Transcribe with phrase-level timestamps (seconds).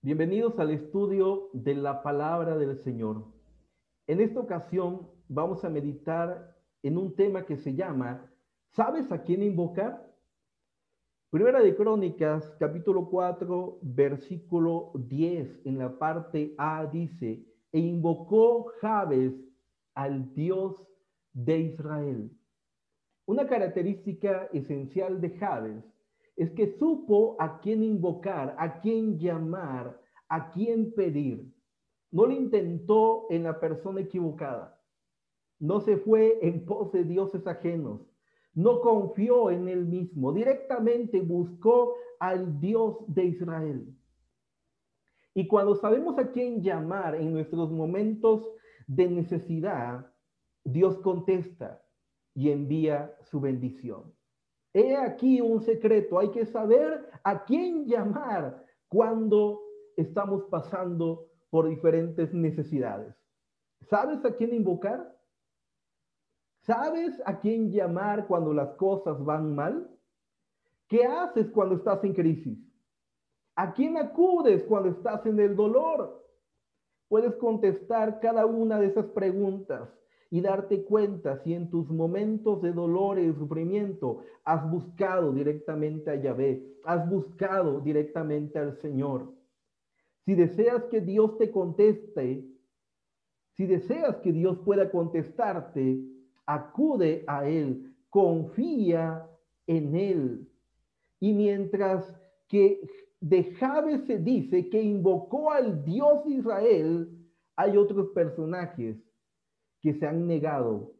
[0.00, 3.24] Bienvenidos al estudio de la palabra del Señor.
[4.06, 8.30] En esta ocasión vamos a meditar en un tema que se llama
[8.68, 10.08] ¿Sabes a quién invocar?
[11.30, 19.34] Primera de Crónicas, capítulo 4, versículo 10, en la parte A dice, e invocó Jabes
[19.94, 20.80] al Dios
[21.32, 22.30] de Israel.
[23.26, 25.84] Una característica esencial de Jabes
[26.38, 31.52] es que supo a quién invocar, a quién llamar, a quién pedir.
[32.12, 34.80] No lo intentó en la persona equivocada.
[35.58, 38.02] No se fue en pos de dioses ajenos.
[38.54, 40.32] No confió en él mismo.
[40.32, 43.96] Directamente buscó al Dios de Israel.
[45.34, 48.48] Y cuando sabemos a quién llamar en nuestros momentos
[48.86, 50.06] de necesidad,
[50.62, 51.82] Dios contesta
[52.32, 54.17] y envía su bendición.
[54.74, 59.60] He aquí un secreto, hay que saber a quién llamar cuando
[59.96, 63.14] estamos pasando por diferentes necesidades.
[63.82, 65.16] ¿Sabes a quién invocar?
[66.60, 69.88] ¿Sabes a quién llamar cuando las cosas van mal?
[70.88, 72.58] ¿Qué haces cuando estás en crisis?
[73.56, 76.24] ¿A quién acudes cuando estás en el dolor?
[77.08, 79.88] Puedes contestar cada una de esas preguntas
[80.30, 86.16] y darte cuenta si en tus momentos de dolor y sufrimiento has buscado directamente a
[86.16, 89.32] Yahvé, has buscado directamente al Señor.
[90.24, 92.44] Si deseas que Dios te conteste,
[93.56, 96.00] si deseas que Dios pueda contestarte,
[96.44, 99.26] acude a Él, confía
[99.66, 100.48] en Él.
[101.20, 102.14] Y mientras
[102.48, 102.80] que
[103.20, 107.08] de Jabes se dice que invocó al Dios Israel,
[107.56, 109.07] hay otros personajes
[109.88, 110.92] que se han negado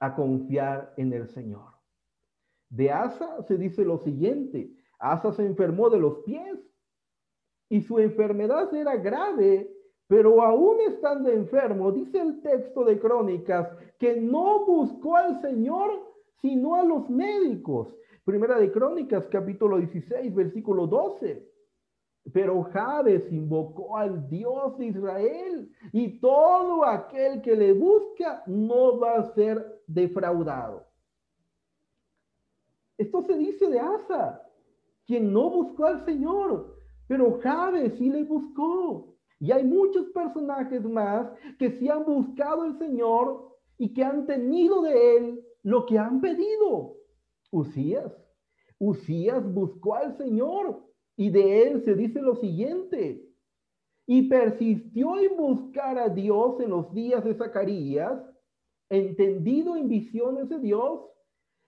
[0.00, 1.72] a confiar en el Señor.
[2.68, 6.58] De Asa se dice lo siguiente, Asa se enfermó de los pies
[7.70, 9.74] y su enfermedad era grave,
[10.06, 15.90] pero aún estando enfermo, dice el texto de Crónicas, que no buscó al Señor,
[16.42, 17.96] sino a los médicos.
[18.24, 21.47] Primera de Crónicas, capítulo 16, versículo 12.
[22.32, 29.16] Pero Jabes invocó al Dios de Israel y todo aquel que le busca no va
[29.16, 30.86] a ser defraudado.
[32.98, 34.42] Esto se dice de Asa,
[35.06, 39.14] quien no buscó al Señor, pero Jabes sí le buscó.
[39.40, 44.82] Y hay muchos personajes más que sí han buscado al Señor y que han tenido
[44.82, 46.96] de él lo que han pedido.
[47.52, 48.12] Usías.
[48.80, 50.82] Usías buscó al Señor
[51.18, 53.20] y de él se dice lo siguiente,
[54.06, 58.22] y persistió en buscar a Dios en los días de Zacarías,
[58.88, 61.00] entendido en visiones de Dios,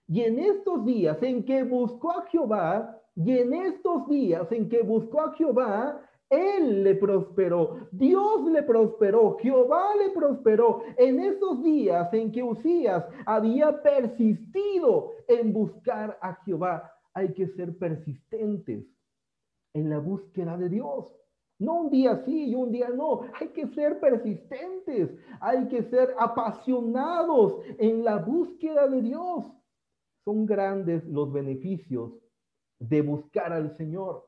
[0.07, 4.83] y en estos días en que buscó a Jehová, y en estos días en que
[4.83, 10.81] buscó a Jehová, él le prosperó, Dios le prosperó, Jehová le prosperó.
[10.95, 17.77] En esos días en que Usías había persistido en buscar a Jehová, hay que ser
[17.77, 18.85] persistentes
[19.73, 21.11] en la búsqueda de Dios.
[21.59, 23.21] No un día sí y un día no.
[23.39, 25.11] Hay que ser persistentes.
[25.39, 29.45] Hay que ser apasionados en la búsqueda de Dios.
[30.25, 32.13] Son grandes los beneficios
[32.79, 34.27] de buscar al Señor.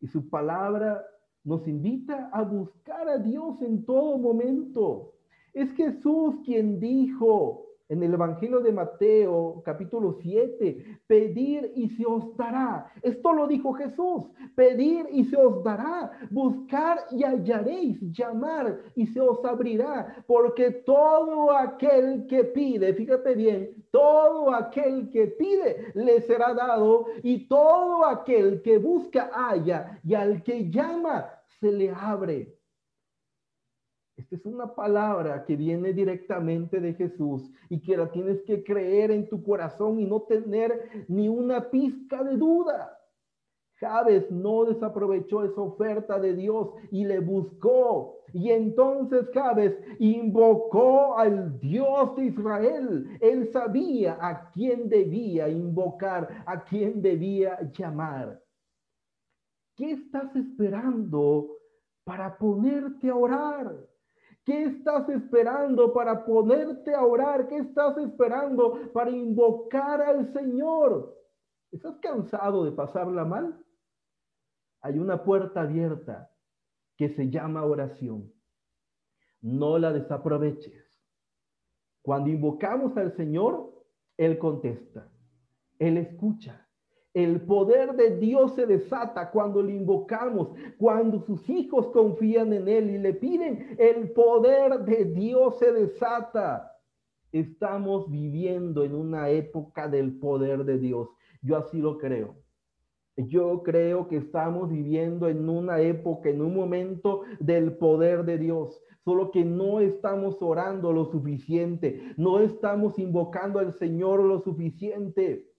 [0.00, 1.04] Y su palabra
[1.44, 5.12] nos invita a buscar a Dios en todo momento.
[5.52, 7.61] Es Jesús quien dijo,
[7.92, 12.90] en el Evangelio de Mateo, capítulo 7, pedir y se os dará.
[13.02, 19.20] Esto lo dijo Jesús, pedir y se os dará, buscar y hallaréis, llamar y se
[19.20, 26.54] os abrirá, porque todo aquel que pide, fíjate bien, todo aquel que pide le será
[26.54, 31.28] dado y todo aquel que busca halla y al que llama
[31.60, 32.61] se le abre.
[34.32, 39.28] Es una palabra que viene directamente de Jesús y que la tienes que creer en
[39.28, 42.98] tu corazón y no tener ni una pizca de duda.
[43.74, 48.20] Jabes no desaprovechó esa oferta de Dios y le buscó.
[48.32, 53.18] Y entonces Jabes invocó al Dios de Israel.
[53.20, 58.42] Él sabía a quién debía invocar, a quién debía llamar.
[59.76, 61.50] ¿Qué estás esperando
[62.04, 63.91] para ponerte a orar?
[64.44, 67.46] ¿Qué estás esperando para ponerte a orar?
[67.46, 71.16] ¿Qué estás esperando para invocar al Señor?
[71.70, 73.64] ¿Estás cansado de pasarla mal?
[74.80, 76.30] Hay una puerta abierta
[76.96, 78.32] que se llama oración.
[79.40, 81.00] No la desaproveches.
[82.02, 83.72] Cuando invocamos al Señor,
[84.16, 85.08] Él contesta,
[85.78, 86.61] Él escucha,
[87.14, 90.48] El poder de Dios se desata cuando le invocamos,
[90.78, 93.76] cuando sus hijos confían en Él y le piden.
[93.78, 96.72] El poder de Dios se desata.
[97.30, 101.08] Estamos viviendo en una época del poder de Dios.
[101.42, 102.36] Yo así lo creo.
[103.16, 108.80] Yo creo que estamos viviendo en una época, en un momento del poder de Dios,
[109.04, 115.51] solo que no estamos orando lo suficiente, no estamos invocando al Señor lo suficiente.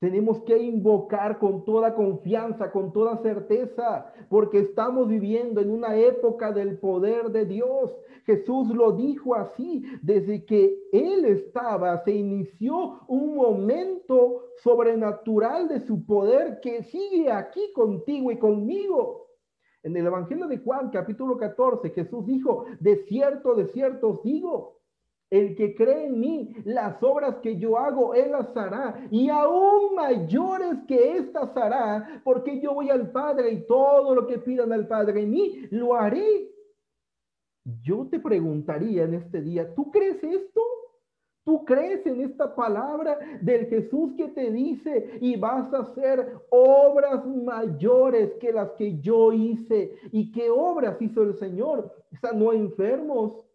[0.00, 6.52] Tenemos que invocar con toda confianza, con toda certeza, porque estamos viviendo en una época
[6.52, 7.98] del poder de Dios.
[8.24, 16.06] Jesús lo dijo así, desde que Él estaba, se inició un momento sobrenatural de su
[16.06, 19.26] poder que sigue aquí contigo y conmigo.
[19.82, 24.77] En el Evangelio de Juan, capítulo 14, Jesús dijo, de cierto, de cierto os digo,
[25.30, 29.06] el que cree en mí, las obras que yo hago, él las hará.
[29.10, 34.38] Y aún mayores que estas hará, porque yo voy al Padre y todo lo que
[34.38, 36.50] pidan al Padre en mí, lo haré.
[37.82, 40.62] Yo te preguntaría en este día, ¿tú crees esto?
[41.44, 47.26] ¿Tú crees en esta palabra del Jesús que te dice y vas a hacer obras
[47.26, 49.94] mayores que las que yo hice?
[50.12, 51.90] ¿Y qué obras hizo el Señor?
[52.34, 53.47] no enfermos,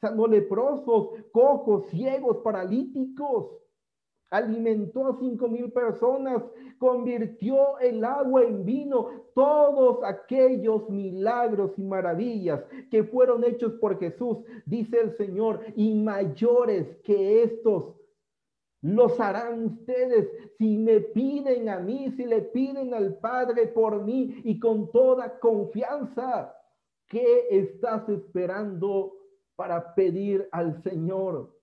[0.00, 3.56] sanó leprosos, cojos, ciegos, paralíticos.
[4.30, 6.42] Alimentó a cinco mil personas,
[6.78, 14.38] convirtió el agua en vino, todos aquellos milagros y maravillas que fueron hechos por Jesús,
[14.66, 17.96] dice el Señor, y mayores que estos
[18.82, 24.40] los harán ustedes si me piden a mí, si le piden al Padre por mí
[24.44, 26.54] y con toda confianza.
[27.06, 29.19] ¿Qué estás esperando
[29.60, 31.54] para pedir al Señor.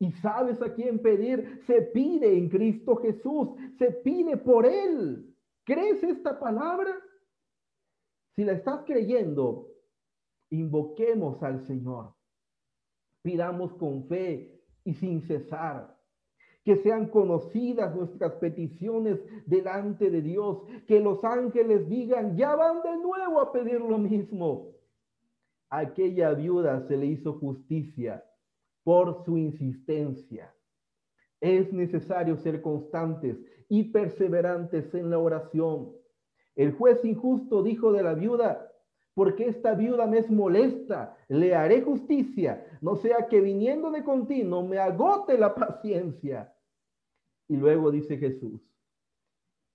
[0.00, 1.62] Y sabes a quién pedir.
[1.68, 3.50] Se pide en Cristo Jesús.
[3.78, 5.32] Se pide por Él.
[5.62, 6.90] ¿Crees esta palabra?
[8.34, 9.68] Si la estás creyendo,
[10.50, 12.12] invoquemos al Señor.
[13.22, 15.96] Pidamos con fe y sin cesar.
[16.64, 20.64] Que sean conocidas nuestras peticiones delante de Dios.
[20.88, 24.74] Que los ángeles digan, ya van de nuevo a pedir lo mismo
[25.70, 28.24] aquella viuda se le hizo justicia
[28.84, 30.54] por su insistencia.
[31.40, 33.38] Es necesario ser constantes
[33.68, 35.92] y perseverantes en la oración.
[36.54, 38.70] El juez injusto dijo de la viuda,
[39.14, 44.66] porque esta viuda me es molesta, le haré justicia, no sea que viniendo de continuo
[44.66, 46.52] me agote la paciencia.
[47.48, 48.60] Y luego dice Jesús,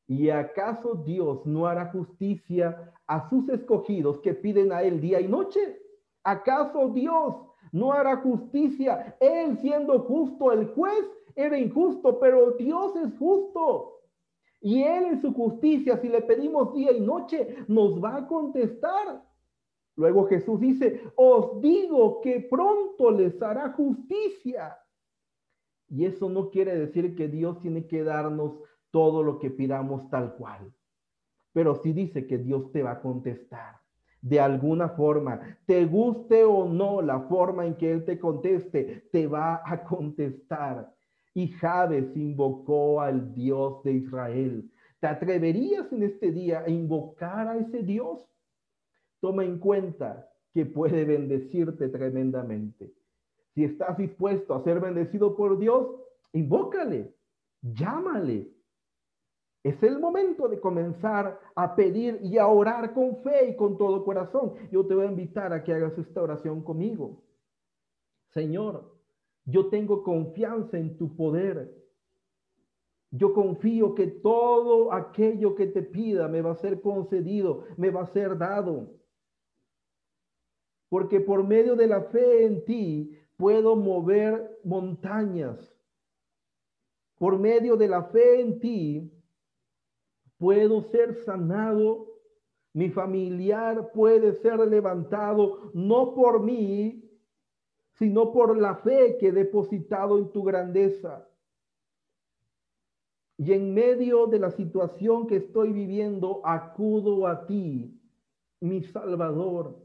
[0.07, 5.27] ¿y acaso Dios no hará justicia a sus escogidos que piden a él día y
[5.27, 5.81] noche?
[6.23, 7.35] ¿Acaso Dios
[7.71, 9.17] no hará justicia?
[9.19, 14.01] Él siendo justo, el juez era injusto, pero Dios es justo.
[14.61, 19.25] Y Él en su justicia, si le pedimos día y noche, nos va a contestar.
[19.95, 24.77] Luego Jesús dice, os digo que pronto les hará justicia.
[25.87, 28.59] Y eso no quiere decir que Dios tiene que darnos
[28.91, 30.71] todo lo que pidamos tal cual.
[31.53, 33.79] Pero sí dice que Dios te va a contestar
[34.21, 39.27] de alguna forma, te guste o no la forma en que Él te conteste, te
[39.27, 40.93] va a contestar.
[41.33, 44.69] Y Jabes invocó al Dios de Israel.
[44.99, 48.25] ¿Te atreverías en este día a invocar a ese Dios?
[49.21, 52.91] Toma en cuenta que puede bendecirte tremendamente.
[53.53, 55.87] Si estás dispuesto a ser bendecido por Dios,
[56.33, 57.13] invócale,
[57.61, 58.49] llámale,
[59.63, 64.05] es el momento de comenzar a pedir y a orar con fe y con todo
[64.05, 64.53] corazón.
[64.71, 67.21] Yo te voy a invitar a que hagas esta oración conmigo.
[68.29, 68.95] Señor,
[69.45, 71.75] yo tengo confianza en tu poder.
[73.11, 78.03] Yo confío que todo aquello que te pida me va a ser concedido, me va
[78.03, 78.93] a ser dado.
[80.87, 85.75] Porque por medio de la fe en ti puedo mover montañas.
[87.17, 89.18] Por medio de la fe en ti
[90.39, 92.07] puedo ser sanado,
[92.73, 97.03] mi familiar puede ser levantado, no por mí,
[97.91, 101.27] sino por la fe que he depositado en tu grandeza.
[103.37, 108.01] Y en medio de la situación que estoy viviendo, acudo a ti,
[108.61, 109.77] mi Salvador,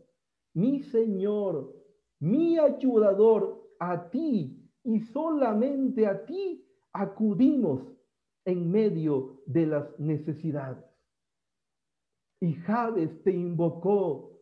[0.55, 1.75] mi Señor,
[2.21, 7.94] mi ayudador, a ti y solamente a ti acudimos
[8.45, 10.85] en medio de las necesidades.
[12.41, 14.39] Y Jabes te invocó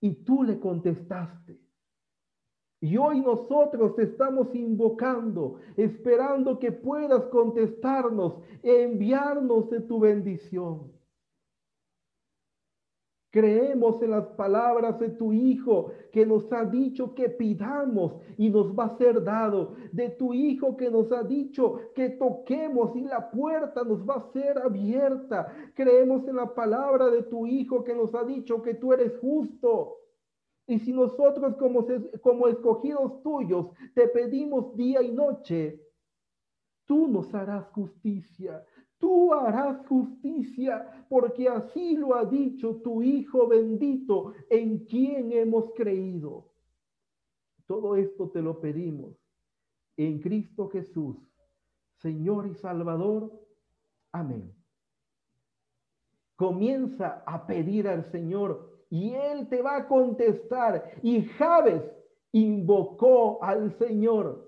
[0.00, 1.60] y tú le contestaste.
[2.80, 10.93] Y hoy nosotros estamos invocando, esperando que puedas contestarnos, enviarnos de tu bendición.
[13.34, 18.78] Creemos en las palabras de tu Hijo que nos ha dicho que pidamos y nos
[18.78, 19.74] va a ser dado.
[19.90, 24.32] De tu Hijo que nos ha dicho que toquemos y la puerta nos va a
[24.32, 25.52] ser abierta.
[25.74, 29.96] Creemos en la palabra de tu Hijo que nos ha dicho que tú eres justo
[30.68, 31.84] y si nosotros como,
[32.22, 35.82] como escogidos tuyos te pedimos día y noche,
[36.86, 38.64] tú nos harás justicia.
[38.98, 46.50] Tú harás justicia porque así lo ha dicho tu Hijo bendito en quien hemos creído.
[47.66, 49.14] Todo esto te lo pedimos
[49.96, 51.16] en Cristo Jesús,
[51.96, 53.32] Señor y Salvador.
[54.12, 54.52] Amén.
[56.36, 60.98] Comienza a pedir al Señor y él te va a contestar.
[61.02, 61.82] Y Javes
[62.32, 64.43] invocó al Señor